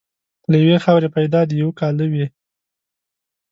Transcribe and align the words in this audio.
له 0.51 0.55
یوې 0.63 0.77
خاورې 0.85 1.09
پیدا 1.15 1.41
د 1.45 1.51
یوه 1.61 1.73
کاله 1.79 2.05
وې. 2.11 2.25